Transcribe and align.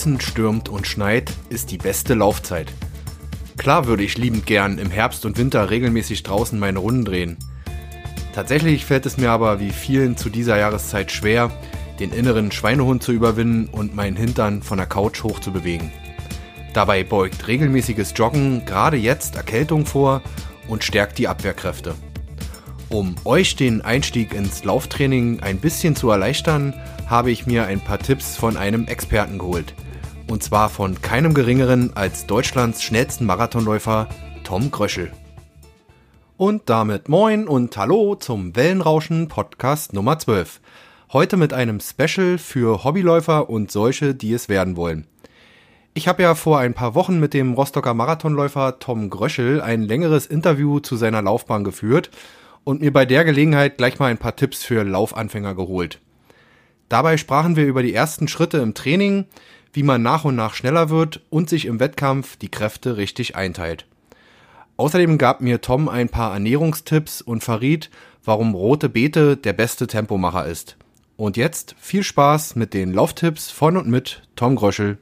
Draußen 0.00 0.20
stürmt 0.22 0.70
und 0.70 0.86
schneit, 0.86 1.30
ist 1.50 1.70
die 1.70 1.76
beste 1.76 2.14
Laufzeit. 2.14 2.72
Klar 3.58 3.86
würde 3.86 4.02
ich 4.02 4.16
liebend 4.16 4.46
gern 4.46 4.78
im 4.78 4.90
Herbst 4.90 5.26
und 5.26 5.36
Winter 5.36 5.68
regelmäßig 5.68 6.22
draußen 6.22 6.58
meine 6.58 6.78
Runden 6.78 7.04
drehen. 7.04 7.36
Tatsächlich 8.34 8.86
fällt 8.86 9.04
es 9.04 9.18
mir 9.18 9.30
aber 9.30 9.60
wie 9.60 9.68
vielen 9.68 10.16
zu 10.16 10.30
dieser 10.30 10.56
Jahreszeit 10.56 11.12
schwer, 11.12 11.50
den 11.98 12.12
inneren 12.12 12.50
Schweinehund 12.50 13.02
zu 13.02 13.12
überwinden 13.12 13.68
und 13.68 13.94
meinen 13.94 14.16
Hintern 14.16 14.62
von 14.62 14.78
der 14.78 14.86
Couch 14.86 15.22
hoch 15.22 15.38
zu 15.38 15.52
bewegen. 15.52 15.92
Dabei 16.72 17.04
beugt 17.04 17.46
regelmäßiges 17.46 18.14
Joggen 18.16 18.64
gerade 18.64 18.96
jetzt 18.96 19.36
Erkältung 19.36 19.84
vor 19.84 20.22
und 20.66 20.82
stärkt 20.82 21.18
die 21.18 21.28
Abwehrkräfte. 21.28 21.94
Um 22.88 23.16
euch 23.26 23.54
den 23.54 23.82
Einstieg 23.82 24.32
ins 24.32 24.64
Lauftraining 24.64 25.40
ein 25.40 25.58
bisschen 25.58 25.94
zu 25.94 26.08
erleichtern, 26.08 26.72
habe 27.06 27.30
ich 27.30 27.44
mir 27.44 27.66
ein 27.66 27.82
paar 27.82 27.98
Tipps 27.98 28.38
von 28.38 28.56
einem 28.56 28.86
Experten 28.86 29.36
geholt. 29.36 29.74
Und 30.30 30.44
zwar 30.44 30.68
von 30.68 31.02
keinem 31.02 31.34
geringeren 31.34 31.96
als 31.96 32.24
Deutschlands 32.24 32.84
schnellsten 32.84 33.26
Marathonläufer 33.26 34.08
Tom 34.44 34.70
Gröschel. 34.70 35.10
Und 36.36 36.70
damit 36.70 37.08
moin 37.08 37.48
und 37.48 37.76
hallo 37.76 38.14
zum 38.14 38.54
Wellenrauschen 38.54 39.26
Podcast 39.26 39.92
Nummer 39.92 40.20
12. 40.20 40.60
Heute 41.12 41.36
mit 41.36 41.52
einem 41.52 41.80
Special 41.80 42.38
für 42.38 42.84
Hobbyläufer 42.84 43.50
und 43.50 43.72
solche, 43.72 44.14
die 44.14 44.32
es 44.32 44.48
werden 44.48 44.76
wollen. 44.76 45.08
Ich 45.94 46.06
habe 46.06 46.22
ja 46.22 46.36
vor 46.36 46.60
ein 46.60 46.74
paar 46.74 46.94
Wochen 46.94 47.18
mit 47.18 47.34
dem 47.34 47.54
Rostocker 47.54 47.92
Marathonläufer 47.92 48.78
Tom 48.78 49.10
Gröschel 49.10 49.60
ein 49.60 49.82
längeres 49.82 50.26
Interview 50.26 50.78
zu 50.78 50.94
seiner 50.94 51.22
Laufbahn 51.22 51.64
geführt 51.64 52.12
und 52.62 52.82
mir 52.82 52.92
bei 52.92 53.04
der 53.04 53.24
Gelegenheit 53.24 53.78
gleich 53.78 53.98
mal 53.98 54.06
ein 54.06 54.18
paar 54.18 54.36
Tipps 54.36 54.62
für 54.62 54.84
Laufanfänger 54.84 55.56
geholt. 55.56 55.98
Dabei 56.88 57.16
sprachen 57.16 57.56
wir 57.56 57.66
über 57.66 57.82
die 57.82 57.94
ersten 57.94 58.26
Schritte 58.28 58.58
im 58.58 58.74
Training, 58.74 59.26
wie 59.72 59.82
man 59.82 60.02
nach 60.02 60.24
und 60.24 60.36
nach 60.36 60.54
schneller 60.54 60.90
wird 60.90 61.20
und 61.30 61.48
sich 61.48 61.66
im 61.66 61.80
Wettkampf 61.80 62.36
die 62.36 62.50
Kräfte 62.50 62.96
richtig 62.96 63.36
einteilt. 63.36 63.86
Außerdem 64.76 65.18
gab 65.18 65.40
mir 65.40 65.60
Tom 65.60 65.88
ein 65.88 66.08
paar 66.08 66.32
Ernährungstipps 66.32 67.20
und 67.20 67.44
verriet, 67.44 67.90
warum 68.24 68.54
rote 68.54 68.88
Beete 68.88 69.36
der 69.36 69.52
beste 69.52 69.86
Tempomacher 69.86 70.46
ist. 70.46 70.76
Und 71.16 71.36
jetzt 71.36 71.74
viel 71.78 72.02
Spaß 72.02 72.56
mit 72.56 72.72
den 72.72 72.94
Lauftipps 72.94 73.50
von 73.50 73.76
und 73.76 73.88
mit 73.88 74.22
Tom 74.36 74.56
Gröschel. 74.56 74.98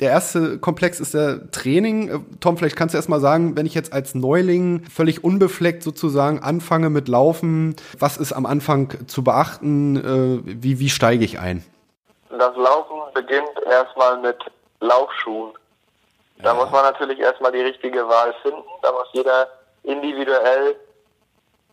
Der 0.00 0.10
erste 0.10 0.58
Komplex 0.58 1.00
ist 1.00 1.14
der 1.14 1.50
Training. 1.50 2.08
Äh, 2.08 2.18
Tom, 2.40 2.58
vielleicht 2.58 2.76
kannst 2.76 2.94
du 2.94 2.98
erst 2.98 3.08
mal 3.08 3.20
sagen, 3.20 3.56
wenn 3.56 3.66
ich 3.66 3.74
jetzt 3.74 3.92
als 3.92 4.14
Neuling 4.14 4.82
völlig 4.90 5.22
unbefleckt 5.22 5.82
sozusagen 5.82 6.40
anfange 6.40 6.90
mit 6.90 7.08
Laufen, 7.08 7.76
was 7.98 8.16
ist 8.16 8.32
am 8.32 8.44
Anfang 8.44 8.92
zu 9.06 9.22
beachten? 9.22 9.96
Äh, 9.96 10.62
wie, 10.62 10.78
wie 10.78 10.90
steige 10.90 11.24
ich 11.24 11.38
ein? 11.38 11.62
Das 12.38 12.56
Laufen 12.56 13.12
beginnt 13.12 13.62
erstmal 13.66 14.16
mit 14.16 14.38
Laufschuhen. 14.80 15.52
Da 16.38 16.48
ja. 16.48 16.54
muss 16.54 16.70
man 16.70 16.82
natürlich 16.82 17.18
erstmal 17.18 17.52
die 17.52 17.60
richtige 17.60 18.08
Wahl 18.08 18.34
finden. 18.42 18.64
Da 18.80 18.90
muss 18.90 19.08
jeder 19.12 19.48
individuell 19.82 20.76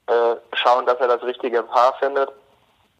äh, 0.07 0.35
schauen, 0.53 0.85
dass 0.85 0.99
er 0.99 1.07
das 1.07 1.23
richtige 1.23 1.63
Paar 1.63 1.93
findet, 1.99 2.29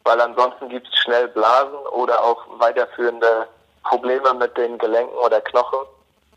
weil 0.04 0.22
ansonsten 0.22 0.70
gibt 0.70 0.88
es 0.88 0.98
schnell 1.00 1.28
Blasen 1.28 1.80
oder 1.92 2.24
auch 2.24 2.42
weiterführende 2.60 3.48
Probleme 3.84 4.34
mit 4.36 4.56
den 4.58 4.78
Gelenken 4.78 5.18
oder 5.18 5.42
Knochen. 5.42 5.80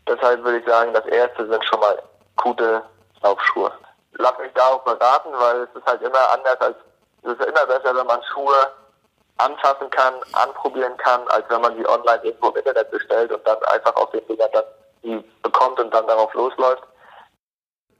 Deshalb 0.07 0.43
würde 0.43 0.59
ich 0.59 0.65
sagen, 0.65 0.93
das 0.93 1.05
erste 1.05 1.47
sind 1.47 1.63
schon 1.63 1.79
mal 1.79 2.03
gute 2.35 2.83
Laufschuhe. 3.21 3.71
Lass 4.17 4.37
mich 4.39 4.51
da 4.53 4.67
auch 4.67 4.83
beraten, 4.83 5.29
weil 5.33 5.61
es 5.61 5.75
ist 5.75 5.85
halt 5.85 6.01
immer 6.01 6.31
anders 6.33 6.59
als, 6.59 6.75
es 7.23 7.31
ist 7.31 7.45
immer 7.45 7.65
besser, 7.65 7.95
wenn 7.95 8.07
man 8.07 8.21
Schuhe 8.23 8.71
anfassen 9.37 9.89
kann, 9.89 10.13
anprobieren 10.33 10.95
kann, 10.97 11.21
als 11.27 11.45
wenn 11.49 11.61
man 11.61 11.75
sie 11.75 11.87
online 11.87 12.23
irgendwo 12.23 12.49
im 12.49 12.57
Internet 12.57 12.91
bestellt 12.91 13.31
und 13.31 13.45
dann 13.47 13.57
einfach 13.63 13.95
auf 13.95 14.11
den 14.11 14.25
Finger 14.25 14.47
dann 14.53 14.63
die 15.03 15.23
bekommt 15.41 15.79
und 15.79 15.93
dann 15.93 16.07
darauf 16.07 16.33
losläuft. 16.33 16.83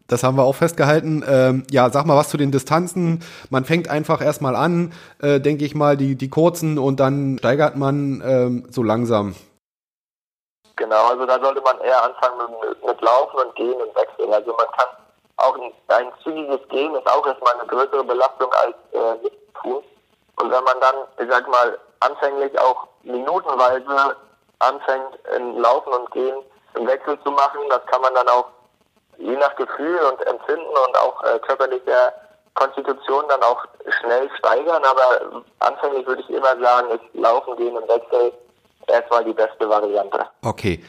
Das 0.07 0.23
haben 0.23 0.37
wir 0.37 0.43
auch 0.43 0.55
festgehalten. 0.55 1.23
Ähm, 1.27 1.63
ja, 1.71 1.89
sag 1.89 2.05
mal 2.05 2.17
was 2.17 2.29
zu 2.29 2.37
den 2.37 2.51
Distanzen. 2.51 3.23
Man 3.49 3.65
fängt 3.65 3.89
einfach 3.89 4.21
erstmal 4.21 4.55
an, 4.55 4.93
äh, 5.21 5.39
denke 5.39 5.65
ich 5.65 5.75
mal, 5.75 5.97
die, 5.97 6.15
die 6.15 6.29
kurzen 6.29 6.77
und 6.77 6.99
dann 6.99 7.37
steigert 7.39 7.77
man 7.77 8.21
ähm, 8.25 8.67
so 8.69 8.83
langsam. 8.83 9.35
Genau, 10.75 11.07
also 11.07 11.25
da 11.25 11.39
sollte 11.39 11.61
man 11.61 11.79
eher 11.81 12.03
anfangen 12.03 12.53
mit, 12.61 12.85
mit 12.85 13.01
Laufen 13.01 13.39
und 13.39 13.55
Gehen 13.55 13.73
und 13.73 13.95
Wechseln. 13.95 14.33
Also 14.33 14.53
man 14.53 14.67
kann 14.77 14.87
auch 15.37 15.55
ein, 15.57 15.71
ein 15.87 16.11
zügiges 16.23 16.67
Gehen 16.69 16.93
ist 16.95 17.07
auch 17.07 17.25
erstmal 17.25 17.53
eine 17.53 17.67
größere 17.67 18.03
Belastung 18.03 18.51
als 18.53 18.75
äh, 18.91 19.23
nichts 19.23 19.37
tun. 19.61 19.83
Und 20.37 20.51
wenn 20.51 20.63
man 20.63 20.79
dann, 20.79 20.95
ich 21.25 21.31
sag 21.31 21.47
mal, 21.47 21.77
anfänglich 21.99 22.57
auch 22.59 22.87
minutenweise 23.03 24.15
anfängt 24.59 25.19
in 25.35 25.57
Laufen 25.57 25.93
und 25.93 26.11
Gehen 26.11 26.37
im 26.75 26.87
Wechsel 26.87 27.17
zu 27.23 27.31
machen, 27.31 27.61
das 27.69 27.85
kann 27.85 28.01
man 28.01 28.13
dann 28.15 28.27
auch 28.29 28.47
je 29.17 29.35
nach 29.35 29.55
Gefühl 29.55 29.99
und 29.99 30.25
Empfinden 30.25 30.65
und 30.65 30.97
auch 30.97 31.23
äh, 31.23 31.39
körperlicher 31.39 32.13
Konstitution 32.55 33.25
dann 33.29 33.41
auch 33.43 33.65
schnell 33.99 34.29
steigern. 34.37 34.83
Aber 34.83 35.43
anfänglich 35.59 36.05
würde 36.05 36.21
ich 36.21 36.29
immer 36.29 36.57
sagen, 36.59 36.89
ist 36.91 37.13
Laufen 37.13 37.55
gehen 37.57 37.75
im 37.75 37.87
Wechsel 37.87 38.33
erstmal 38.87 39.23
die 39.23 39.33
beste 39.33 39.69
Variante. 39.69 40.25
Okay. 40.43 40.83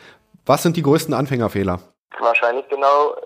Was 0.47 0.62
sind 0.62 0.76
die 0.76 0.82
größten 0.82 1.15
Anfängerfehler? 1.15 1.78
Wahrscheinlich 2.19 2.69
genau 2.69 3.16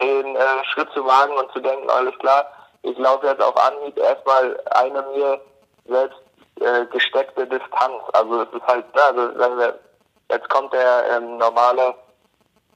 den 0.00 0.36
äh, 0.36 0.64
Schritt 0.72 0.88
zu 0.94 1.04
wagen 1.04 1.36
und 1.36 1.50
zu 1.52 1.60
denken, 1.60 1.90
alles 1.90 2.16
klar, 2.18 2.46
ich 2.82 2.96
laufe 2.98 3.26
jetzt 3.26 3.42
auf 3.42 3.56
Anhieb 3.56 3.98
erstmal 3.98 4.58
eine 4.70 5.02
mir 5.14 5.40
selbst 5.88 6.18
äh, 6.60 6.86
gesteckte 6.86 7.46
Distanz. 7.46 8.02
Also 8.12 8.42
es 8.42 8.48
ist 8.52 8.66
halt, 8.66 8.84
also 8.94 9.38
sagen 9.38 9.58
wir, 9.58 9.78
jetzt 10.30 10.48
kommt 10.48 10.72
der 10.72 11.04
ähm, 11.16 11.38
normale 11.38 11.94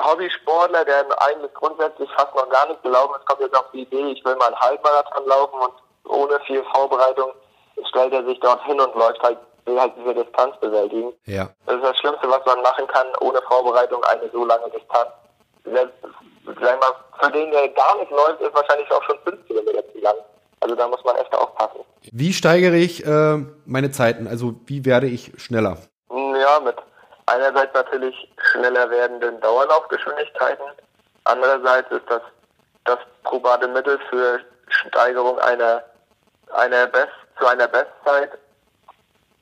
Hobbysportler, 0.01 0.85
der 0.85 1.05
eigentlich 1.23 1.53
grundsätzlich 1.55 2.11
fast 2.13 2.35
noch 2.35 2.49
gar 2.49 2.69
nicht 2.69 2.83
gelaufen 2.83 3.15
ist, 3.19 3.27
kommt 3.27 3.41
jetzt 3.41 3.57
auf 3.57 3.71
die 3.73 3.83
Idee, 3.83 4.13
ich 4.13 4.25
will 4.25 4.37
mal 4.37 4.47
einen 4.47 4.61
Halbmarathon 4.61 5.27
laufen 5.27 5.61
und 5.61 5.75
ohne 6.11 6.41
viel 6.41 6.65
Vorbereitung 6.75 7.33
stellt 7.89 8.13
er 8.13 8.25
sich 8.25 8.39
dort 8.41 8.63
hin 8.65 8.81
und 8.81 8.95
läuft 8.95 9.23
halt, 9.23 9.39
will 9.65 9.81
halt 9.81 9.93
diese 9.97 10.15
Distanz 10.15 10.57
bewältigen. 10.61 11.13
Ja. 11.27 11.49
Das 11.67 11.77
ist 11.77 11.85
das 11.85 11.99
Schlimmste, 11.99 12.29
was 12.29 12.45
man 12.47 12.63
machen 12.63 12.87
kann, 12.87 13.07
ohne 13.21 13.41
Vorbereitung 13.43 14.03
eine 14.05 14.29
so 14.31 14.45
lange 14.45 14.71
Distanz. 14.71 15.11
Selbst, 15.65 15.95
sagen 16.61 16.81
wir, 16.81 16.97
für 17.21 17.31
den, 17.31 17.51
der 17.53 17.69
gar 17.69 17.97
nicht 17.99 18.11
läuft, 18.11 18.41
ist 18.41 18.55
wahrscheinlich 18.55 18.91
auch 18.91 19.03
schon 19.05 19.19
fünf 19.25 19.47
Kilometer 19.47 19.83
zu 19.93 19.99
lang. 20.01 20.17
Also 20.63 20.77
da 20.77 20.87
muss 20.87 21.03
man 21.05 21.17
echt 21.17 21.35
aufpassen. 21.35 21.81
Wie 22.13 22.33
steigere 22.33 22.77
ich 22.77 23.05
äh, 23.05 23.39
meine 23.67 23.91
Zeiten? 23.91 24.29
Also 24.29 24.55
wie 24.67 24.85
werde 24.85 25.09
ich 25.09 25.33
schneller? 25.37 25.77
Ja, 26.11 26.61
mit 26.65 26.77
einerseits 27.27 27.75
natürlich 27.75 28.15
schneller 28.53 28.89
werdenden 28.89 29.41
Dauerlaufgeschwindigkeiten, 29.41 30.65
andererseits 31.25 31.91
ist 31.91 32.09
das 32.09 32.23
das 32.85 32.99
probate 33.25 33.69
Mittel 33.69 33.99
für 34.11 34.41
Steigerung 34.69 35.39
einer, 35.41 35.83
einer 36.53 36.87
Best, 36.87 37.13
zu 37.39 37.47
einer 37.47 37.69
Bestzeit, 37.69 38.31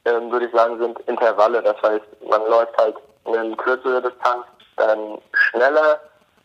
ähm, 0.05 0.31
würde 0.31 0.47
ich 0.47 0.53
sagen, 0.53 0.79
sind 0.79 0.99
Intervalle. 1.01 1.63
Das 1.63 1.77
heißt, 1.83 2.05
man 2.29 2.45
läuft 2.47 2.77
halt 2.79 2.97
eine 3.25 3.57
kürzere 3.57 4.03
Distanz, 4.03 4.45
dann 4.77 5.19
schneller, 5.33 6.01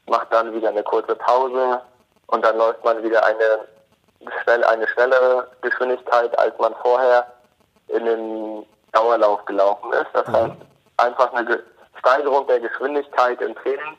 macht 0.08 0.31
dann 0.31 0.53
wieder 0.53 0.69
eine 0.69 0.84
kurze 0.84 1.16
Pause 1.16 1.81
und 2.28 2.44
dann 2.44 2.58
läuft 2.58 2.84
man 2.84 3.02
wieder 3.03 3.25
eine, 3.25 3.68
eine 4.46 4.88
schnellere 4.88 5.48
Geschwindigkeit, 5.62 6.38
als 6.40 6.58
man 6.59 6.74
vorher 6.81 7.26
in 7.88 8.06
den 8.06 8.66
Dauerlauf 8.91 9.44
gelaufen 9.46 9.91
ist. 9.94 10.08
Das 10.14 10.28
mhm. 10.28 10.34
heißt, 10.34 10.56
einfach 10.97 11.34
eine 11.34 11.64
Steigerung 12.00 12.47
der 12.47 12.59
Geschwindigkeit 12.59 13.41
im 13.41 13.56
Training. 13.56 13.97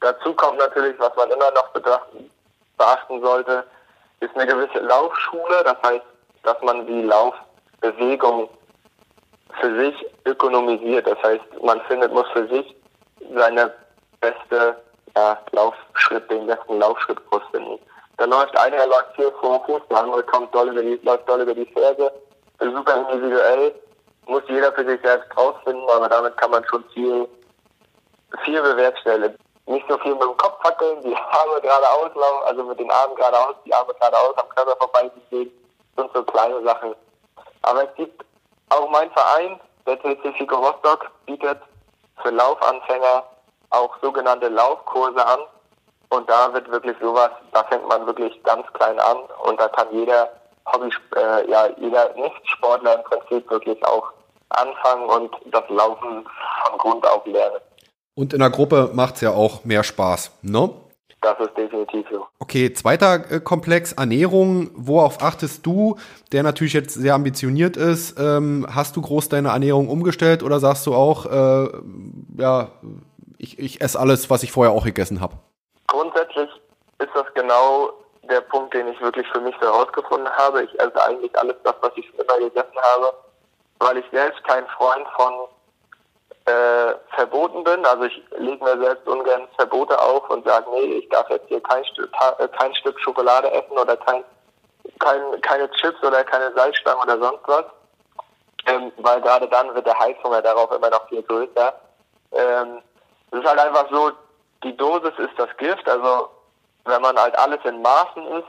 Dazu 0.00 0.34
kommt 0.34 0.58
natürlich, 0.58 0.98
was 0.98 1.14
man 1.16 1.30
immer 1.30 1.50
noch 1.52 1.68
betrachten, 1.70 2.30
beachten 2.76 3.20
sollte, 3.20 3.64
ist 4.20 4.34
eine 4.34 4.46
gewisse 4.46 4.78
Laufschule. 4.78 5.64
Das 5.64 5.76
heißt, 5.82 6.04
dass 6.42 6.60
man 6.62 6.86
die 6.86 7.02
Laufbewegung 7.02 8.48
für 9.60 9.76
sich 9.78 10.06
ökonomisiert. 10.26 11.06
Das 11.06 11.20
heißt, 11.22 11.62
man 11.62 11.80
findet, 11.82 12.12
muss 12.12 12.28
für 12.32 12.46
sich 12.48 12.74
seine 13.34 13.72
beste 14.20 14.76
ja, 15.16 15.38
Laufschritt, 15.52 16.30
den 16.30 16.46
besten 16.46 16.78
Laufschrittkurs 16.78 17.42
finden. 17.50 17.78
Da 18.18 18.24
läuft 18.24 18.56
einer, 18.58 18.86
läuft 18.86 19.16
hier 19.16 19.32
vor 19.40 19.64
Fuß, 19.66 19.82
der 19.90 19.98
andere 19.98 20.22
kommt 20.24 20.54
doll 20.54 20.68
über 20.68 20.82
die, 20.82 20.98
läuft 21.02 21.28
doll 21.28 21.40
über 21.40 21.54
die 21.54 21.66
Ferse. 21.66 22.12
Super 22.58 22.96
individuell 23.10 23.74
muss 24.26 24.42
jeder 24.48 24.72
für 24.72 24.86
sich 24.86 25.00
selbst 25.02 25.36
rausfinden, 25.36 25.88
aber 25.94 26.08
damit 26.08 26.36
kann 26.36 26.50
man 26.50 26.64
schon 26.64 26.84
viel, 26.94 27.28
viel 28.44 28.62
bewerkstelligen. 28.62 29.38
Nicht 29.66 29.86
so 29.88 29.98
viel 29.98 30.14
mit 30.14 30.22
dem 30.22 30.36
Kopf 30.36 30.62
fackeln, 30.62 31.02
die 31.02 31.14
Arme 31.14 31.60
geradeaus 31.60 32.14
laufen, 32.14 32.46
also 32.46 32.64
mit 32.64 32.78
den 32.78 32.90
Armen 32.90 33.14
geradeaus, 33.16 33.56
die 33.64 33.74
Arme 33.74 33.92
geradeaus 33.94 34.36
am 34.38 34.48
Körper 34.50 34.76
vorbei 34.76 35.10
sind 35.30 35.50
so 36.12 36.22
kleine 36.24 36.62
Sachen. 36.62 36.94
Aber 37.62 37.84
es 37.84 37.94
gibt 37.96 38.24
auch 38.70 38.88
mein 38.90 39.10
Verein, 39.10 39.60
der 39.86 39.98
TC 40.00 40.36
Fico 40.36 40.56
Rostock, 40.56 41.10
bietet 41.26 41.58
für 42.22 42.30
Laufanfänger 42.30 43.24
auch 43.70 43.96
sogenannte 44.00 44.48
Laufkurse 44.48 45.24
an. 45.24 45.40
Und 46.08 46.28
da 46.28 46.52
wird 46.52 46.70
wirklich 46.70 46.96
sowas, 47.00 47.30
da 47.52 47.64
fängt 47.64 47.88
man 47.88 48.06
wirklich 48.06 48.42
ganz 48.44 48.66
klein 48.74 48.98
an 48.98 49.18
und 49.44 49.60
da 49.60 49.68
kann 49.68 49.88
jeder 49.92 50.30
Hobby, 50.72 50.90
äh, 51.16 51.50
ja, 51.50 51.68
jeder 51.78 52.14
Nicht-Sportler 52.14 52.96
im 52.96 53.04
Prinzip 53.04 53.50
wirklich 53.50 53.84
auch 53.84 54.12
anfangen 54.50 55.06
und 55.06 55.30
das 55.52 55.64
Laufen 55.68 56.24
von 56.64 56.78
Grund 56.78 57.06
auf 57.06 57.26
lernen. 57.26 57.60
Und 58.14 58.32
in 58.32 58.38
der 58.38 58.50
Gruppe 58.50 58.90
macht 58.94 59.16
es 59.16 59.20
ja 59.20 59.30
auch 59.30 59.64
mehr 59.64 59.82
Spaß, 59.82 60.38
ne? 60.42 60.70
Das 61.22 61.38
ist 61.40 61.56
definitiv 61.56 62.06
so. 62.10 62.26
Okay, 62.38 62.72
zweiter 62.72 63.30
äh, 63.30 63.40
Komplex, 63.40 63.92
Ernährung. 63.92 64.70
Worauf 64.74 65.22
achtest 65.22 65.66
du, 65.66 65.96
der 66.30 66.42
natürlich 66.42 66.72
jetzt 66.72 66.94
sehr 66.94 67.14
ambitioniert 67.14 67.76
ist? 67.76 68.18
Ähm, 68.18 68.66
hast 68.70 68.96
du 68.96 69.02
groß 69.02 69.28
deine 69.28 69.48
Ernährung 69.48 69.88
umgestellt 69.88 70.42
oder 70.42 70.60
sagst 70.60 70.86
du 70.86 70.94
auch, 70.94 71.26
äh, 71.26 71.68
ja, 72.38 72.68
ich, 73.38 73.58
ich 73.58 73.80
esse 73.80 73.98
alles, 73.98 74.30
was 74.30 74.42
ich 74.42 74.52
vorher 74.52 74.72
auch 74.72 74.84
gegessen 74.84 75.20
habe? 75.20 75.34
Genau 77.46 77.92
der 78.28 78.40
Punkt, 78.40 78.74
den 78.74 78.88
ich 78.88 79.00
wirklich 79.00 79.24
für 79.28 79.40
mich 79.40 79.56
herausgefunden 79.60 80.28
habe. 80.36 80.64
Ich 80.64 80.80
esse 80.80 81.00
eigentlich 81.00 81.38
alles 81.38 81.54
das, 81.62 81.76
was 81.80 81.92
ich 81.94 82.12
immer 82.18 82.38
gegessen 82.38 82.80
habe, 82.82 83.14
weil 83.78 83.98
ich 83.98 84.04
selbst 84.10 84.42
kein 84.42 84.66
Freund 84.66 85.06
von 85.14 85.32
äh, 86.46 86.94
verboten 87.14 87.62
bin. 87.62 87.86
Also 87.86 88.02
ich 88.02 88.20
lege 88.36 88.64
mir 88.64 88.76
selbst 88.80 89.06
ungern 89.06 89.46
Verbote 89.56 89.96
auf 89.96 90.28
und 90.28 90.44
sage, 90.44 90.66
nee, 90.72 90.98
ich 90.98 91.08
darf 91.10 91.30
jetzt 91.30 91.46
hier 91.46 91.60
kein 91.60 91.84
Stück, 91.84 92.10
äh, 92.38 92.48
kein 92.48 92.74
Stück 92.74 92.98
Schokolade 92.98 93.48
essen 93.52 93.78
oder 93.78 93.96
kein, 93.96 94.24
kein, 94.98 95.40
keine 95.42 95.70
Chips 95.70 96.02
oder 96.02 96.24
keine 96.24 96.52
Salzstangen 96.52 97.04
oder 97.04 97.18
sonst 97.20 97.46
was. 97.46 97.64
Ähm, 98.66 98.90
weil 98.96 99.20
gerade 99.20 99.46
dann 99.46 99.72
wird 99.72 99.86
der 99.86 99.96
Heißhunger 100.00 100.42
darauf 100.42 100.72
immer 100.72 100.90
noch 100.90 101.08
viel 101.08 101.22
größer. 101.22 101.80
Ähm, 102.32 102.82
es 103.30 103.38
ist 103.38 103.46
halt 103.46 103.60
einfach 103.60 103.86
so, 103.88 104.10
die 104.64 104.76
Dosis 104.76 105.16
ist 105.18 105.38
das 105.38 105.56
Gift. 105.58 105.88
Also 105.88 106.30
wenn 106.86 107.02
man 107.02 107.18
halt 107.18 107.36
alles 107.38 107.64
in 107.64 107.82
Maßen 107.82 108.26
isst, 108.38 108.48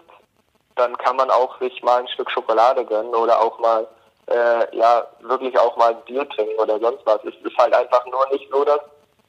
dann 0.75 0.97
kann 0.97 1.15
man 1.15 1.29
auch 1.29 1.59
sich 1.59 1.81
mal 1.83 1.99
ein 1.99 2.07
Stück 2.07 2.29
Schokolade 2.31 2.85
gönnen 2.85 3.13
oder 3.13 3.41
auch 3.41 3.57
mal 3.59 3.87
äh, 4.27 4.77
ja 4.77 5.05
wirklich 5.21 5.57
auch 5.57 5.75
mal 5.77 5.91
ein 5.91 6.01
Bier 6.05 6.27
trinken 6.29 6.59
oder 6.59 6.79
sonst 6.79 7.05
was. 7.05 7.23
Es 7.23 7.35
ist 7.43 7.57
halt 7.57 7.73
einfach 7.73 8.05
nur 8.05 8.27
nicht 8.31 8.49
so, 8.51 8.63
dass 8.63 8.79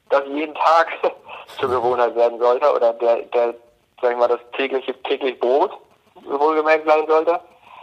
das 0.09 0.23
jeden 0.27 0.55
Tag 0.55 0.87
zur 1.59 1.69
Gewohnheit 1.69 2.15
werden 2.15 2.39
sollte 2.39 2.71
oder 2.73 2.93
der, 2.93 3.23
der 3.23 3.55
sag 4.01 4.11
ich 4.11 4.17
mal, 4.17 4.27
das 4.27 4.39
tägliche 4.55 4.93
täglich 5.03 5.39
Brot 5.39 5.71
wohlgemerkt 6.15 6.87
sein 6.87 7.07
sollte. 7.07 7.39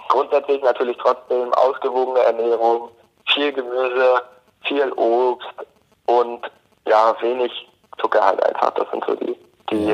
Grundsätzlich 0.08 0.62
natürlich 0.62 0.96
trotzdem 0.99 1.52
ausgewogene 1.55 2.20
Ernährung, 2.20 2.90
viel 3.32 3.52
Gemüse, 3.52 4.23
viel 4.62 4.93
Obst 4.93 5.49
und 6.06 6.49
ja, 6.87 7.14
wenig 7.20 7.52
Zucker 7.99 8.25
halt 8.25 8.43
einfach. 8.44 8.70
Das 8.70 8.88
sind 8.90 9.05
so 9.05 9.14
die, 9.17 9.37
die 9.70 9.90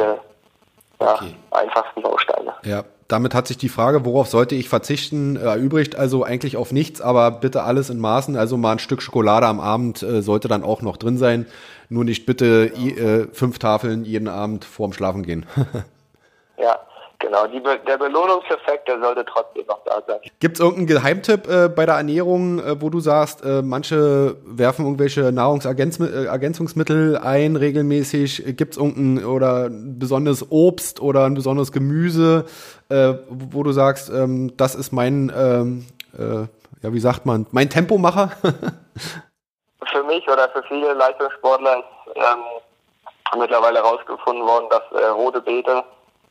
ja. 1.02 1.08
ja 1.08 1.14
okay. 1.14 1.34
einfachsten 1.50 2.02
Bausteine. 2.02 2.54
Ja, 2.64 2.84
damit 3.08 3.34
hat 3.34 3.46
sich 3.46 3.58
die 3.58 3.68
Frage, 3.68 4.04
worauf 4.04 4.28
sollte 4.28 4.54
ich 4.54 4.68
verzichten, 4.68 5.36
erübrigt. 5.36 5.96
Also 5.96 6.24
eigentlich 6.24 6.56
auf 6.56 6.72
nichts, 6.72 7.00
aber 7.00 7.30
bitte 7.30 7.62
alles 7.62 7.90
in 7.90 7.98
Maßen. 7.98 8.36
Also 8.36 8.56
mal 8.56 8.72
ein 8.72 8.78
Stück 8.78 9.02
Schokolade 9.02 9.46
am 9.46 9.60
Abend 9.60 10.02
äh, 10.02 10.22
sollte 10.22 10.48
dann 10.48 10.64
auch 10.64 10.80
noch 10.82 10.96
drin 10.96 11.18
sein. 11.18 11.46
Nur 11.88 12.04
nicht 12.04 12.24
bitte 12.24 12.66
äh, 12.66 13.28
fünf 13.32 13.58
Tafeln 13.58 14.04
jeden 14.04 14.28
Abend 14.28 14.64
vorm 14.64 14.92
Schlafen 14.92 15.24
gehen. 15.24 15.44
ja, 16.58 16.78
Genau, 17.22 17.46
die, 17.46 17.62
der 17.62 17.98
Belohnungseffekt, 17.98 18.88
der 18.88 18.98
sollte 18.98 19.24
trotzdem 19.24 19.64
noch 19.66 19.78
da 19.84 20.02
sein. 20.08 20.18
Gibt 20.40 20.56
es 20.56 20.60
irgendeinen 20.60 20.88
Geheimtipp 20.88 21.48
äh, 21.48 21.68
bei 21.68 21.86
der 21.86 21.94
Ernährung, 21.94 22.58
äh, 22.58 22.82
wo 22.82 22.90
du 22.90 22.98
sagst, 22.98 23.44
äh, 23.44 23.62
manche 23.62 24.36
werfen 24.44 24.84
irgendwelche 24.84 25.30
Nahrungsergänzungsmittel 25.30 27.16
ein 27.16 27.54
regelmäßig? 27.54 28.56
Gibt 28.56 28.72
es 28.72 28.78
irgendein 28.78 29.24
oder 29.24 29.66
ein 29.66 30.00
besonderes 30.00 30.50
Obst 30.50 31.00
oder 31.00 31.24
ein 31.24 31.34
besonderes 31.34 31.70
Gemüse, 31.70 32.44
äh, 32.88 33.14
wo 33.28 33.62
du 33.62 33.70
sagst, 33.70 34.10
ähm, 34.10 34.56
das 34.56 34.74
ist 34.74 34.90
mein, 34.90 35.32
ähm, 35.36 35.86
äh, 36.18 36.48
ja, 36.82 36.92
wie 36.92 37.00
sagt 37.00 37.24
man, 37.24 37.46
mein 37.52 37.70
Tempomacher? 37.70 38.32
für 39.92 40.02
mich 40.02 40.26
oder 40.28 40.48
für 40.48 40.64
viele 40.64 40.92
Leistungssportler 40.94 41.78
ist 41.78 42.16
ähm, 42.16 43.38
mittlerweile 43.38 43.78
herausgefunden 43.78 44.44
worden, 44.44 44.66
dass 44.70 44.82
äh, 45.00 45.06
rote 45.06 45.40
Beete 45.40 45.84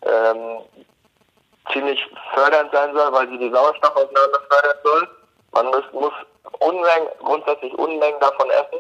ähm, 0.03 0.62
ziemlich 1.71 2.00
fördernd 2.33 2.71
sein 2.71 2.95
soll, 2.95 3.12
weil 3.12 3.27
sie 3.30 3.38
die 3.38 3.51
Sauerstoffaufnahme 3.51 4.39
fördern 4.50 4.77
soll. 4.83 5.07
Man 5.51 5.65
muss, 5.68 5.83
muss 5.94 6.13
Unmengen, 6.59 7.07
grundsätzlich 7.19 7.74
Unmengen 7.77 8.19
davon 8.19 8.50
essen. 8.50 8.80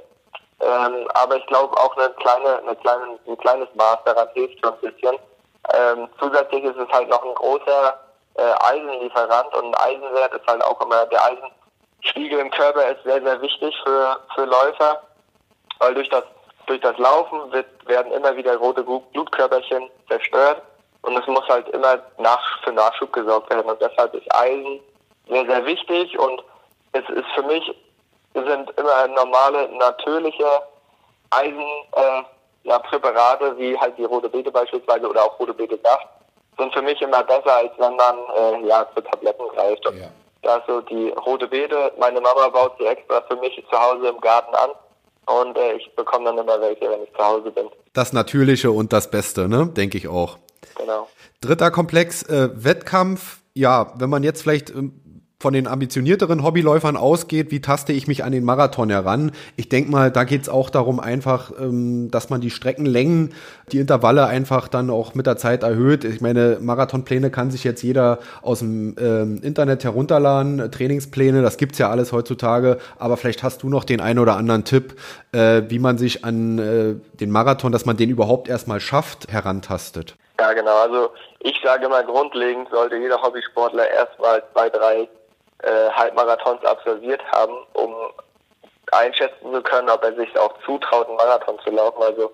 Ähm, 0.61 1.07
aber 1.13 1.37
ich 1.37 1.45
glaube 1.47 1.75
auch 1.77 1.95
eine 1.97 2.09
kleine, 2.13 2.59
eine 2.59 2.75
kleine, 2.77 3.19
ein 3.27 3.37
kleines 3.37 3.67
Maß 3.75 3.97
daran 4.05 4.27
hilft 4.33 4.59
schon 4.63 4.73
ein 4.73 4.79
bisschen. 4.81 5.17
Ähm, 5.73 6.09
zusätzlich 6.19 6.63
ist 6.63 6.77
es 6.77 6.89
halt 6.89 7.09
noch 7.09 7.23
ein 7.23 7.35
großer 7.35 7.99
äh, 8.35 8.53
Eisenlieferant 8.63 9.55
und 9.55 9.75
ein 9.75 9.75
Eisenwert 9.75 10.33
ist 10.33 10.47
halt 10.47 10.63
auch 10.63 10.79
immer, 10.81 11.05
der 11.07 11.21
Eisenspiegel 11.23 12.39
im 12.39 12.51
Körper 12.51 12.89
ist 12.89 13.03
sehr, 13.03 13.21
sehr 13.21 13.41
wichtig 13.41 13.75
für, 13.83 14.19
für 14.35 14.45
Läufer, 14.45 15.01
weil 15.79 15.93
durch 15.93 16.09
das, 16.09 16.23
durch 16.67 16.81
das 16.81 16.97
Laufen 16.97 17.51
wird, 17.51 17.67
werden 17.87 18.11
immer 18.11 18.35
wieder 18.35 18.55
rote 18.57 18.83
Blutkörperchen 18.83 19.89
zerstört 20.07 20.61
und 21.03 21.17
es 21.17 21.27
muss 21.27 21.47
halt 21.47 21.67
immer 21.69 21.99
nach, 22.17 22.63
für 22.63 22.71
Nachschub 22.71 23.11
gesorgt 23.11 23.49
werden. 23.49 23.69
Und 23.69 23.81
deshalb 23.81 24.13
ist 24.13 24.35
Eisen 24.35 24.79
sehr, 25.27 25.45
sehr 25.45 25.65
wichtig. 25.65 26.17
Und 26.17 26.43
es 26.93 27.07
ist 27.09 27.27
für 27.33 27.43
mich, 27.43 27.63
sind 28.33 28.71
immer 28.77 29.07
normale, 29.07 29.69
natürliche 29.77 30.45
Eisen, 31.31 31.65
äh, 31.95 32.23
ja, 32.63 32.77
Präparate, 32.79 33.57
wie 33.57 33.77
halt 33.77 33.97
die 33.97 34.03
rote 34.03 34.29
Beete 34.29 34.51
beispielsweise 34.51 35.07
oder 35.07 35.23
auch 35.23 35.39
rote 35.39 35.53
Beete 35.53 35.79
Saft, 35.83 36.07
sind 36.57 36.73
für 36.73 36.81
mich 36.81 37.01
immer 37.01 37.23
besser, 37.23 37.55
als 37.55 37.71
wenn 37.77 37.95
man, 37.95 38.17
äh, 38.37 38.67
ja, 38.67 38.87
zu 38.93 39.01
Tabletten 39.01 39.47
greift. 39.55 39.87
Und 39.87 39.97
ja. 39.97 40.07
da 40.43 40.57
ist 40.57 40.67
so 40.67 40.81
die 40.81 41.09
rote 41.25 41.47
Beete, 41.47 41.91
meine 41.97 42.21
Mama 42.21 42.49
baut 42.49 42.73
sie 42.77 42.85
extra 42.85 43.21
für 43.21 43.37
mich 43.37 43.63
zu 43.71 43.79
Hause 43.79 44.09
im 44.09 44.21
Garten 44.21 44.53
an. 44.53 44.69
Und 45.25 45.57
äh, 45.57 45.73
ich 45.73 45.95
bekomme 45.95 46.25
dann 46.25 46.37
immer 46.37 46.59
welche, 46.61 46.89
wenn 46.89 47.03
ich 47.03 47.13
zu 47.13 47.25
Hause 47.25 47.49
bin. 47.51 47.69
Das 47.93 48.13
Natürliche 48.13 48.69
und 48.69 48.93
das 48.93 49.09
Beste, 49.09 49.47
ne? 49.47 49.67
Denke 49.67 49.97
ich 49.97 50.07
auch. 50.07 50.37
Genau. 50.81 51.07
Dritter 51.41 51.69
Komplex, 51.69 52.23
äh, 52.23 52.49
Wettkampf. 52.55 53.37
Ja, 53.53 53.93
wenn 53.97 54.09
man 54.09 54.23
jetzt 54.23 54.41
vielleicht 54.41 54.71
ähm, 54.71 54.93
von 55.41 55.53
den 55.53 55.67
ambitionierteren 55.67 56.43
Hobbyläufern 56.43 56.95
ausgeht, 56.95 57.51
wie 57.51 57.61
taste 57.61 57.93
ich 57.93 58.07
mich 58.07 58.23
an 58.23 58.31
den 58.31 58.43
Marathon 58.43 58.89
heran? 58.89 59.31
Ich 59.57 59.69
denke 59.69 59.91
mal, 59.91 60.11
da 60.11 60.23
geht 60.23 60.43
es 60.43 60.49
auch 60.49 60.69
darum 60.69 60.99
einfach, 60.99 61.51
ähm, 61.59 62.09
dass 62.09 62.29
man 62.29 62.41
die 62.41 62.49
Streckenlängen, 62.49 63.33
die 63.71 63.79
Intervalle 63.79 64.25
einfach 64.27 64.67
dann 64.67 64.89
auch 64.89 65.13
mit 65.13 65.27
der 65.27 65.37
Zeit 65.37 65.63
erhöht. 65.63 66.03
Ich 66.03 66.21
meine, 66.21 66.57
Marathonpläne 66.61 67.29
kann 67.31 67.51
sich 67.51 67.63
jetzt 67.63 67.81
jeder 67.81 68.19
aus 68.41 68.59
dem 68.59 68.95
ähm, 68.99 69.39
Internet 69.41 69.83
herunterladen, 69.83 70.71
Trainingspläne, 70.71 71.41
das 71.41 71.57
gibt's 71.57 71.79
ja 71.79 71.89
alles 71.89 72.11
heutzutage, 72.11 72.77
aber 72.97 73.17
vielleicht 73.17 73.43
hast 73.43 73.63
du 73.63 73.69
noch 73.69 73.83
den 73.83 73.99
einen 73.99 74.19
oder 74.19 74.37
anderen 74.37 74.63
Tipp, 74.63 74.95
äh, 75.31 75.63
wie 75.69 75.79
man 75.79 75.97
sich 75.97 76.23
an 76.23 76.59
äh, 76.59 76.95
den 77.19 77.29
Marathon, 77.31 77.71
dass 77.71 77.85
man 77.85 77.97
den 77.97 78.09
überhaupt 78.09 78.47
erstmal 78.47 78.79
schafft, 78.79 79.31
herantastet. 79.31 80.15
Ja, 80.41 80.53
genau. 80.53 80.75
Also 80.75 81.13
ich 81.41 81.55
sage 81.63 81.85
immer, 81.85 82.03
grundlegend 82.03 82.67
sollte 82.71 82.95
jeder 82.95 83.21
Hobbysportler 83.21 83.87
erstmal 83.87 84.43
zwei, 84.53 84.71
drei 84.71 85.07
äh, 85.61 85.91
Halbmarathons 85.91 86.65
absolviert 86.65 87.21
haben, 87.31 87.53
um 87.73 87.95
einschätzen 88.91 89.53
zu 89.53 89.61
können, 89.61 89.87
ob 89.91 90.03
er 90.03 90.15
sich 90.15 90.35
auch 90.39 90.51
zutraut, 90.65 91.07
einen 91.07 91.17
Marathon 91.17 91.59
zu 91.59 91.69
laufen. 91.69 92.01
Also 92.01 92.31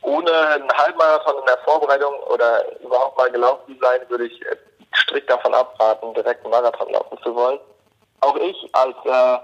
ohne 0.00 0.32
einen 0.32 0.72
Halbmarathon 0.72 1.38
in 1.38 1.44
der 1.44 1.58
Vorbereitung 1.58 2.14
oder 2.32 2.64
überhaupt 2.80 3.18
mal 3.18 3.30
gelaufen 3.30 3.74
zu 3.74 3.78
sein, 3.78 4.00
würde 4.08 4.24
ich 4.24 4.40
äh, 4.46 4.56
strikt 4.96 5.28
davon 5.28 5.52
abraten, 5.52 6.14
direkt 6.14 6.42
einen 6.44 6.50
Marathon 6.52 6.90
laufen 6.94 7.18
zu 7.22 7.34
wollen. 7.34 7.60
Auch 8.22 8.36
ich 8.36 8.70
als 8.72 8.96
äh, 9.04 9.38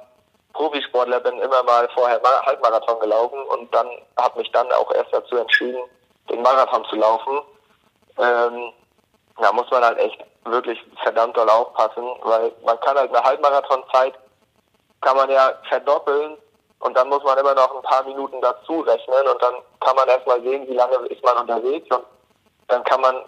Profisportler 0.55 1.21
bin 1.21 1.39
immer 1.39 1.63
mal 1.65 1.87
vorher 1.93 2.19
Halbmarathon 2.47 2.99
gelaufen 3.01 3.43
und 3.43 3.75
dann 3.75 3.89
habe 4.19 4.39
mich 4.39 4.51
dann 4.53 4.73
auch 4.73 4.91
erst 4.95 5.13
dazu 5.13 5.37
entschieden, 5.37 5.83
den 6.31 6.41
Marathon 6.41 6.83
zu 6.87 6.97
laufen 6.97 7.43
ähm, 8.21 8.73
da 9.41 9.53
muss 9.53 9.71
man 9.71 9.83
halt 9.83 9.99
echt 9.99 10.23
wirklich 10.45 10.79
verdammt 11.03 11.37
doll 11.37 11.49
aufpassen, 11.49 12.05
weil 12.23 12.53
man 12.65 12.79
kann 12.81 12.97
halt 12.97 13.15
eine 13.15 13.25
Halbmarathonzeit 13.25 14.15
kann 15.01 15.17
man 15.17 15.31
ja 15.31 15.53
verdoppeln 15.69 16.37
und 16.81 16.97
dann 16.97 17.09
muss 17.09 17.23
man 17.23 17.39
immer 17.39 17.55
noch 17.55 17.75
ein 17.75 17.83
paar 17.83 18.05
Minuten 18.05 18.41
dazu 18.41 18.81
rechnen 18.81 19.29
und 19.29 19.43
dann 19.43 19.55
kann 19.81 19.97
man 19.97 20.09
erstmal 20.09 20.41
sehen, 20.43 20.69
wie 20.69 20.75
lange 20.75 20.97
ist 21.07 21.23
man 21.25 21.39
unterwegs 21.39 21.89
und 21.95 22.05
dann 22.69 22.85
kann 22.85 23.01
man 23.01 23.25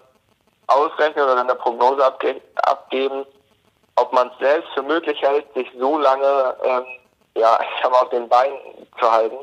ausrechnen 0.67 1.25
oder 1.25 1.41
eine 1.41 1.55
Prognose 1.55 2.05
abge 2.05 2.39
abgeben, 2.63 3.25
ob 3.95 4.13
man 4.13 4.29
es 4.29 4.39
selbst 4.39 4.69
für 4.73 4.83
möglich 4.83 5.19
hält, 5.21 5.51
sich 5.53 5.69
so 5.79 5.97
lange 5.97 6.55
ähm, 6.63 6.85
ja, 7.35 7.59
ich 7.77 7.89
mal, 7.89 7.99
auf 7.99 8.09
den 8.09 8.29
Beinen 8.29 8.87
zu 8.99 9.11
halten. 9.11 9.37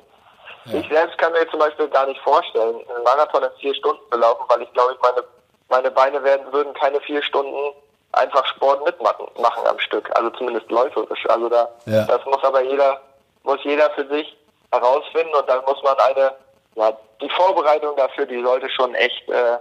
Ja. 0.66 0.78
Ich 0.78 0.88
selbst 0.88 1.18
kann 1.18 1.32
mir 1.32 1.48
zum 1.50 1.58
Beispiel 1.58 1.88
gar 1.88 2.06
nicht 2.06 2.20
vorstellen, 2.20 2.76
einen 2.88 3.04
Marathon 3.04 3.42
in 3.42 3.50
vier 3.60 3.74
Stunden 3.74 4.02
zu 4.10 4.18
laufen, 4.18 4.44
weil 4.48 4.62
ich 4.62 4.72
glaube, 4.72 4.92
ich 4.94 5.00
meine 5.00 5.24
meine 5.70 5.90
Beine 5.90 6.22
werden, 6.22 6.52
würden 6.52 6.74
keine 6.74 7.00
vier 7.00 7.22
Stunden 7.22 7.74
einfach 8.12 8.44
Sport 8.46 8.84
mitmachen 8.84 9.26
machen 9.40 9.66
am 9.66 9.78
Stück, 9.78 10.10
also 10.16 10.30
zumindest 10.30 10.70
läuferisch. 10.70 11.28
Also 11.28 11.48
da, 11.48 11.68
ja. 11.86 12.04
das 12.04 12.24
muss 12.26 12.42
aber 12.42 12.62
jeder, 12.62 13.00
muss 13.44 13.58
jeder 13.62 13.88
für 13.90 14.06
sich 14.08 14.36
herausfinden 14.72 15.34
und 15.34 15.48
dann 15.48 15.64
muss 15.64 15.82
man 15.82 15.96
eine, 15.98 16.34
ja, 16.74 16.96
die 17.20 17.30
Vorbereitung 17.30 17.96
dafür, 17.96 18.26
die 18.26 18.42
sollte 18.42 18.68
schon 18.70 18.94
echt, 18.94 19.28
äh, 19.28 19.58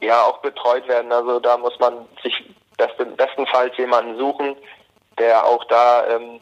ja, 0.00 0.22
auch 0.22 0.38
betreut 0.38 0.86
werden. 0.88 1.12
Also 1.12 1.40
da 1.40 1.56
muss 1.56 1.78
man 1.78 2.08
sich 2.22 2.34
besten, 2.76 3.16
bestenfalls 3.16 3.76
jemanden 3.76 4.18
suchen, 4.18 4.56
der 5.18 5.44
auch 5.44 5.64
da, 5.64 6.06
ähm, 6.08 6.40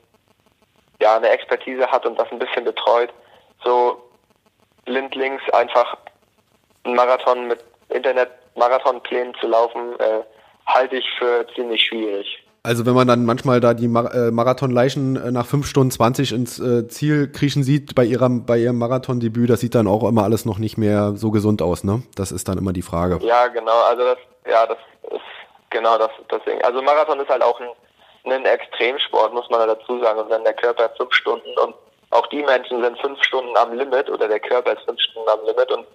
ja 1.01 1.17
eine 1.17 1.29
Expertise 1.29 1.91
hat 1.91 2.07
und 2.07 2.19
das 2.19 2.31
ein 2.31 2.39
bisschen 2.39 2.65
betreut. 2.65 3.11
So 3.65 4.03
blindlings 4.85 5.43
einfach 5.53 5.97
einen 6.85 6.95
Marathon 6.95 7.47
mit 7.47 7.61
Internet-Marathonplänen 8.59 9.35
zu 9.41 9.47
laufen, 9.47 9.99
äh, 9.99 10.23
halte 10.67 10.97
ich 10.97 11.07
für 11.19 11.47
ziemlich 11.55 11.83
schwierig. 11.83 12.45
Also 12.63 12.85
wenn 12.85 12.95
man 12.95 13.07
dann 13.07 13.25
manchmal 13.25 13.61
da 13.61 13.73
die 13.73 13.89
Mar 13.89 14.13
äh, 14.13 14.31
Marathonleichen 14.31 15.17
äh, 15.17 15.31
nach 15.31 15.47
5 15.47 15.67
Stunden 15.67 15.91
20 15.91 16.33
ins 16.33 16.59
äh, 16.59 16.87
Ziel 16.89 17.31
kriechen 17.33 17.63
sieht 17.63 17.95
bei 17.95 18.05
ihrem, 18.05 18.45
bei 18.45 18.59
ihrem 18.59 18.79
Marathondebüt, 18.79 19.49
das 19.49 19.61
sieht 19.61 19.75
dann 19.75 19.87
auch 19.87 20.07
immer 20.07 20.25
alles 20.25 20.45
noch 20.45 20.59
nicht 20.59 20.77
mehr 20.77 21.13
so 21.15 21.31
gesund 21.31 21.63
aus, 21.63 21.85
ne? 21.85 22.03
Das 22.17 22.33
ist 22.33 22.49
dann 22.49 22.59
immer 22.59 22.73
die 22.73 22.83
Frage. 22.83 23.21
Ja, 23.25 23.47
genau, 23.47 23.81
also 23.89 24.03
das, 24.03 24.19
ja, 24.51 24.67
das 24.67 24.79
ist 25.13 25.21
genau 25.71 25.97
das, 25.99 26.11
deswegen. 26.31 26.63
Also 26.63 26.83
Marathon 26.83 27.21
ist 27.21 27.31
halt 27.31 27.43
auch 27.43 27.59
ein, 27.61 27.69
ein 28.31 28.45
Extremsport, 28.45 29.33
muss 29.33 29.49
man 29.49 29.67
dazu 29.67 30.01
sagen. 30.01 30.19
Und 30.19 30.29
wenn 30.29 30.45
der 30.45 30.55
Körper 30.55 30.91
fünf 30.97 31.15
Stunden 31.15 31.49
und 31.65 31.75
auch 32.11 32.27
die 32.27 32.43
Menschen 32.43 32.83
sind 32.83 32.99
fünf 32.99 33.23
Stunden 33.23 33.57
am 33.57 33.73
Limit 33.73 34.11
oder 34.11 34.29
der 34.29 34.41
Körper 34.41 34.73
ist 34.73 34.83
fünf 34.85 35.01
Stunden 35.01 35.29
am 35.29 35.41
Limit 35.47 35.71
und 35.73 35.87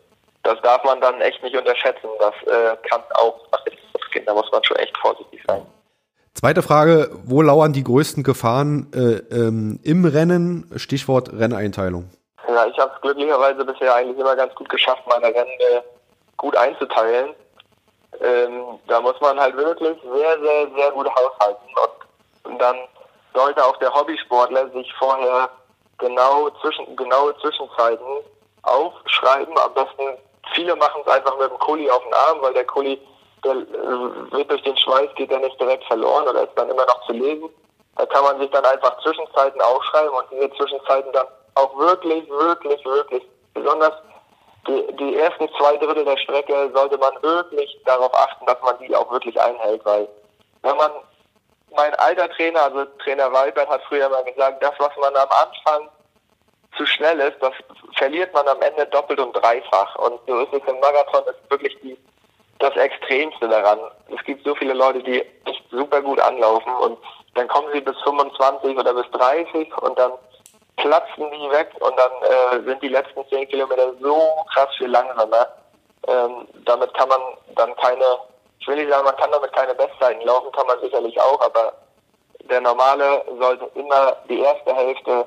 das 0.44 0.62
darf 0.62 0.84
man 0.84 1.00
dann 1.02 1.20
echt 1.22 1.42
nicht 1.42 1.56
unterschätzen. 1.56 2.08
Das 2.20 2.34
äh, 2.54 2.78
kann 2.90 3.02
auch 3.16 3.40
nach 3.52 3.64
hinten 3.64 3.84
gehen. 4.14 4.26
Da 4.26 4.34
muss 4.34 4.50
man 4.52 4.64
schon 4.64 4.78
echt 4.78 4.98
vorsichtig 4.98 5.42
sein. 5.48 5.66
Zweite 6.34 6.62
Frage, 6.62 7.12
wo 7.26 7.42
lauern 7.42 7.74
die 7.74 7.84
größten 7.84 8.24
Gefahren 8.24 8.92
äh, 8.94 9.36
ähm, 9.36 9.80
im 9.84 10.06
Rennen? 10.06 10.70
Stichwort 10.76 11.32
Renneinteilung. 11.32 12.10
Ja, 12.48 12.66
ich 12.66 12.78
habe 12.78 12.92
es 12.96 13.02
glücklicherweise 13.02 13.64
bisher 13.64 13.96
eigentlich 13.96 14.18
immer 14.18 14.36
ganz 14.36 14.54
gut 14.56 14.70
geschafft, 14.70 15.04
meine 15.08 15.28
Rennen 15.28 15.52
äh, 15.60 15.82
gut 16.38 16.58
einzuteilen. 16.58 17.34
Ähm, 18.22 18.80
da 18.88 19.02
muss 19.02 19.20
man 19.22 19.40
halt 19.40 19.56
wirklich 19.56 19.98
sehr, 20.02 20.40
sehr, 20.42 20.68
sehr 20.76 20.92
gut 20.92 21.08
haushalten. 21.08 21.66
Und, 22.44 22.52
und 22.52 22.60
dann 22.60 22.76
sollte 23.34 23.64
auch 23.64 23.78
der 23.78 23.94
Hobbysportler 23.94 24.70
sich 24.72 24.94
vorher 25.00 25.50
genau 25.98 26.50
zwischen 26.62 26.96
genaue 26.96 27.36
Zwischenzeiten 27.38 28.06
aufschreiben. 28.64 29.56
Am 29.58 29.74
besten 29.74 30.18
viele 30.54 30.76
machen 30.76 31.02
es 31.06 31.12
einfach 31.12 31.38
mit 31.38 31.50
dem 31.50 31.60
Kuli 31.60 31.90
auf 31.90 32.04
den 32.04 32.14
Arm, 32.14 32.42
weil 32.42 32.54
der 32.54 32.66
Kuli 32.66 33.00
der 33.44 33.52
äh, 33.52 34.32
wird 34.32 34.50
durch 34.50 34.64
den 34.64 34.78
Schweiß 34.78 35.10
geht 35.16 35.32
er 35.32 35.40
nicht 35.40 35.60
direkt 35.60 35.84
verloren 35.86 36.28
oder 36.28 36.44
ist 36.44 36.56
dann 36.56 36.70
immer 36.70 36.86
noch 36.86 37.06
zu 37.06 37.14
lesen. 37.14 37.50
Da 37.96 38.06
kann 38.06 38.24
man 38.24 38.40
sich 38.40 38.50
dann 38.52 38.66
einfach 38.66 39.00
Zwischenzeiten 39.04 39.62
aufschreiben 39.62 40.16
und 40.16 40.26
diese 40.32 40.50
Zwischenzeiten 40.52 41.12
dann 41.12 41.28
auch 41.56 41.78
wirklich, 41.78 42.28
wirklich, 42.30 42.84
wirklich, 42.86 43.24
besonders 43.54 43.94
die, 44.68 44.88
die 44.96 45.18
ersten 45.18 45.50
zwei 45.58 45.76
Drittel 45.78 46.06
der 46.06 46.18
Strecke 46.18 46.72
sollte 46.74 46.98
man 46.98 47.14
wirklich 47.22 47.78
darauf 47.86 48.14
achten, 48.16 48.46
dass 48.46 48.62
man 48.62 48.78
die 48.80 48.96
auch 48.96 49.12
wirklich 49.12 49.40
einhält, 49.40 49.84
weil 49.86 50.08
wenn 50.62 50.78
man, 50.78 50.92
mein 51.76 51.94
alter 51.96 52.30
Trainer, 52.30 52.64
also 52.64 52.86
Trainer 53.04 53.32
Walbert 53.34 53.68
hat 53.68 53.82
früher 53.90 54.08
mal 54.08 54.24
gesagt, 54.24 54.64
das, 54.64 54.74
was 54.78 54.96
man 54.98 55.16
am 55.16 55.30
Anfang 55.30 55.90
zu 56.84 56.88
schnell 56.88 57.20
ist, 57.20 57.38
das 57.40 57.54
verliert 57.96 58.34
man 58.34 58.48
am 58.48 58.62
Ende 58.62 58.86
doppelt 58.88 59.20
und 59.20 59.34
dreifach. 59.34 59.96
Und 59.96 60.20
so 60.28 60.40
ist 60.40 60.54
es 60.54 60.68
im 60.68 60.80
Marathon, 60.80 61.24
ist 61.28 61.50
wirklich 61.50 61.78
die 61.82 61.98
das 62.60 62.76
Extremste 62.76 63.48
daran. 63.48 63.80
Es 64.16 64.24
gibt 64.26 64.46
so 64.46 64.56
viele 64.56 64.74
Leute, 64.74 65.02
die 65.04 65.22
echt 65.46 65.64
super 65.72 66.02
gut 66.02 66.20
anlaufen 66.20 66.74
und 66.76 66.98
dann 67.36 67.48
kommen 67.48 67.68
sie 67.74 67.82
bis 67.82 68.00
25 68.04 68.78
oder 68.78 68.94
bis 68.94 69.10
30 69.12 69.78
und 69.80 69.98
dann 69.98 70.12
platzen 70.78 71.32
die 71.32 71.50
weg 71.52 71.72
und 71.80 71.94
dann 71.98 72.12
äh, 72.22 72.64
sind 72.64 72.82
die 72.82 72.90
letzten 72.90 73.28
10 73.28 73.50
Kilometer 73.50 73.94
so 74.00 74.22
krass 74.54 74.70
viel 74.78 74.88
langsamer. 74.88 75.48
Ähm, 76.08 76.48
damit 76.66 76.94
kann 76.94 77.10
man 77.10 77.20
dann 77.56 77.76
keine, 77.78 78.06
ich 78.60 78.68
will 78.68 78.76
nicht 78.76 78.90
sagen, 78.90 79.06
man 79.06 79.18
kann 79.18 79.32
damit 79.32 79.52
keine 79.54 79.76
Bestzeiten 79.76 80.26
laufen, 80.26 80.52
kann 80.52 80.68
man 80.68 80.80
sicherlich 80.80 81.20
auch, 81.20 81.42
aber 81.42 81.74
der 82.50 82.62
Normale 82.62 83.24
sollte 83.40 83.70
immer 83.76 84.16
die 84.30 84.40
erste 84.40 84.76
Hälfte 84.76 85.26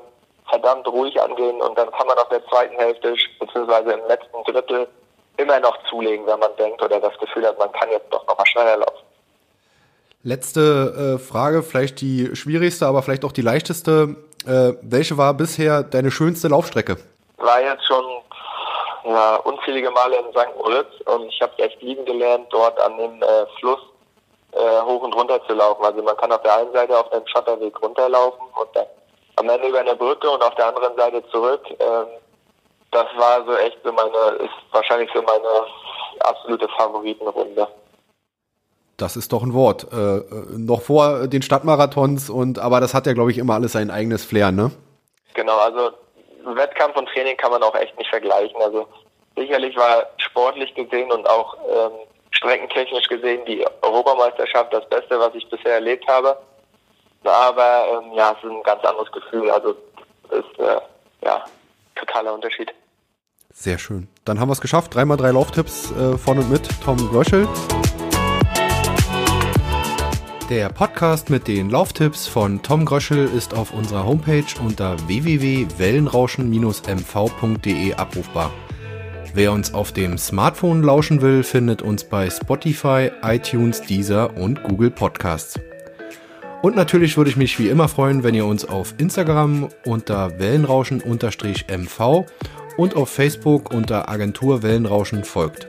verdammt 0.48 0.86
ruhig 0.88 1.20
angehen 1.20 1.60
und 1.60 1.76
dann 1.76 1.90
kann 1.90 2.06
man 2.06 2.18
auf 2.18 2.28
der 2.28 2.44
zweiten 2.46 2.76
Hälfte 2.76 3.14
beziehungsweise 3.40 3.92
im 3.92 4.06
letzten 4.08 4.42
Drittel 4.44 4.88
immer 5.36 5.60
noch 5.60 5.76
zulegen, 5.88 6.26
wenn 6.26 6.38
man 6.38 6.54
denkt 6.58 6.82
oder 6.82 7.00
das 7.00 7.16
Gefühl 7.18 7.46
hat, 7.46 7.58
man 7.58 7.70
kann 7.72 7.90
jetzt 7.90 8.06
doch 8.10 8.26
noch 8.26 8.38
mal 8.38 8.46
schneller 8.46 8.78
laufen. 8.78 9.04
Letzte 10.22 11.16
äh, 11.16 11.18
Frage, 11.18 11.62
vielleicht 11.62 12.00
die 12.00 12.34
schwierigste, 12.34 12.86
aber 12.86 13.02
vielleicht 13.02 13.24
auch 13.24 13.32
die 13.32 13.42
leichteste. 13.42 14.16
Äh, 14.46 14.72
welche 14.82 15.18
war 15.18 15.34
bisher 15.34 15.82
deine 15.82 16.10
schönste 16.10 16.48
Laufstrecke? 16.48 16.96
War 17.36 17.60
jetzt 17.60 17.86
schon 17.86 18.04
ja, 19.04 19.36
unzählige 19.36 19.90
Male 19.90 20.16
in 20.16 20.30
St. 20.30 20.56
Moritz 20.56 20.88
und 21.04 21.28
ich 21.28 21.40
habe 21.40 21.56
echt 21.58 21.80
lieben 21.80 22.04
gelernt, 22.04 22.46
dort 22.50 22.78
an 22.80 22.96
dem 22.96 23.22
äh, 23.22 23.46
Fluss 23.60 23.78
äh, 24.52 24.80
hoch 24.82 25.02
und 25.02 25.14
runter 25.14 25.40
zu 25.46 25.54
laufen. 25.54 25.84
Also 25.84 26.02
man 26.02 26.16
kann 26.16 26.32
auf 26.32 26.42
der 26.42 26.56
einen 26.56 26.72
Seite 26.72 26.98
auf 26.98 27.08
dem 27.10 27.26
Schotterweg 27.26 27.80
runterlaufen 27.80 28.46
und 28.60 28.68
dann 28.74 28.86
am 29.36 29.48
Ende 29.48 29.68
über 29.68 29.80
eine 29.80 29.94
Brücke 29.94 30.28
und 30.28 30.42
auf 30.42 30.54
der 30.54 30.68
anderen 30.68 30.96
Seite 30.96 31.22
zurück. 31.30 31.62
Ähm, 31.70 32.06
das 32.90 33.06
war 33.16 33.44
so 33.44 33.54
echt 33.56 33.78
so 33.84 33.92
meine, 33.92 34.36
ist 34.38 34.54
wahrscheinlich 34.72 35.10
so 35.14 35.22
meine 35.22 35.66
absolute 36.20 36.68
Favoritenrunde. 36.76 37.68
Das 38.96 39.16
ist 39.16 39.32
doch 39.32 39.42
ein 39.42 39.52
Wort. 39.52 39.86
Äh, 39.92 40.22
noch 40.56 40.80
vor 40.80 41.26
den 41.26 41.42
Stadtmarathons 41.42 42.30
und 42.30 42.58
aber 42.58 42.80
das 42.80 42.94
hat 42.94 43.06
ja, 43.06 43.12
glaube 43.12 43.30
ich, 43.30 43.38
immer 43.38 43.54
alles 43.54 43.72
sein 43.72 43.90
eigenes 43.90 44.24
Flair, 44.24 44.52
ne? 44.52 44.70
Genau, 45.34 45.58
also 45.58 45.90
Wettkampf 46.54 46.96
und 46.96 47.08
Training 47.10 47.36
kann 47.36 47.50
man 47.50 47.62
auch 47.62 47.74
echt 47.74 47.96
nicht 47.98 48.08
vergleichen. 48.08 48.56
Also 48.62 48.86
sicherlich 49.36 49.76
war 49.76 50.06
sportlich 50.16 50.74
gesehen 50.74 51.12
und 51.12 51.28
auch 51.28 51.56
ähm, 51.68 51.92
streckentechnisch 52.30 53.08
gesehen 53.08 53.44
die 53.44 53.66
Europameisterschaft 53.82 54.72
das 54.72 54.88
Beste, 54.88 55.18
was 55.18 55.34
ich 55.34 55.46
bisher 55.50 55.74
erlebt 55.74 56.06
habe. 56.08 56.38
Aber 57.26 58.02
ähm, 58.02 58.12
ja, 58.12 58.32
es 58.32 58.38
ist 58.38 58.44
ein 58.50 58.62
ganz 58.62 58.84
anderes 58.84 59.10
Gefühl. 59.12 59.50
Also 59.50 59.76
ist 60.30 60.58
äh, 60.58 60.80
ja 61.22 61.44
totaler 61.94 62.34
Unterschied. 62.34 62.72
Sehr 63.52 63.78
schön. 63.78 64.08
Dann 64.24 64.38
haben 64.38 64.48
wir 64.48 64.52
es 64.52 64.60
geschafft. 64.60 64.94
Dreimal 64.94 65.16
drei 65.16 65.30
Lauftipps 65.30 65.90
äh, 65.92 66.18
von 66.18 66.38
und 66.38 66.50
mit 66.50 66.68
Tom 66.84 66.98
Gröschel. 67.10 67.48
Der 70.50 70.68
Podcast 70.68 71.28
mit 71.28 71.48
den 71.48 71.70
Lauftipps 71.70 72.28
von 72.28 72.62
Tom 72.62 72.84
Gröschel 72.84 73.26
ist 73.26 73.52
auf 73.52 73.72
unserer 73.72 74.06
Homepage 74.06 74.44
unter 74.64 74.96
www.wellenrauschen-mv.de 75.08 77.94
abrufbar. 77.94 78.52
Wer 79.34 79.52
uns 79.52 79.74
auf 79.74 79.92
dem 79.92 80.18
Smartphone 80.18 80.82
lauschen 80.82 81.20
will, 81.20 81.42
findet 81.42 81.82
uns 81.82 82.04
bei 82.04 82.30
Spotify, 82.30 83.10
iTunes, 83.22 83.82
Deezer 83.82 84.36
und 84.36 84.62
Google 84.62 84.90
Podcasts. 84.90 85.58
Und 86.62 86.74
natürlich 86.74 87.16
würde 87.16 87.30
ich 87.30 87.36
mich 87.36 87.58
wie 87.58 87.68
immer 87.68 87.88
freuen, 87.88 88.24
wenn 88.24 88.34
ihr 88.34 88.46
uns 88.46 88.64
auf 88.64 88.94
Instagram 88.98 89.68
unter 89.84 90.38
Wellenrauschen-mv 90.38 92.24
und 92.76 92.96
auf 92.96 93.08
Facebook 93.08 93.72
unter 93.72 94.08
Agentur 94.08 94.62
Wellenrauschen 94.62 95.24
folgt. 95.24 95.68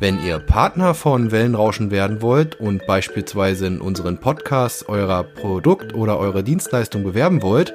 Wenn 0.00 0.22
ihr 0.24 0.40
Partner 0.40 0.94
von 0.94 1.30
Wellenrauschen 1.30 1.90
werden 1.90 2.20
wollt 2.20 2.60
und 2.60 2.86
beispielsweise 2.86 3.66
in 3.66 3.80
unseren 3.80 4.18
Podcasts 4.18 4.86
euer 4.88 5.22
Produkt 5.22 5.94
oder 5.94 6.18
eure 6.18 6.42
Dienstleistung 6.42 7.04
bewerben 7.04 7.42
wollt, 7.42 7.74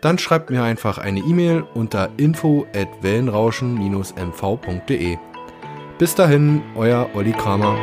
dann 0.00 0.18
schreibt 0.18 0.50
mir 0.50 0.62
einfach 0.62 0.98
eine 0.98 1.20
E-Mail 1.20 1.64
unter 1.74 2.10
info 2.18 2.66
at 2.74 2.88
wellenrauschen-mv.de. 3.00 5.16
Bis 5.98 6.14
dahin, 6.14 6.62
euer 6.76 7.08
Olli 7.14 7.32
Kramer. 7.32 7.76